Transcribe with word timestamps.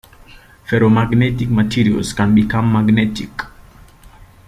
Ferro-magnetic 0.65 1.47
materials 1.51 2.11
can 2.13 2.33
become 2.33 2.73
magnetic. 2.73 3.29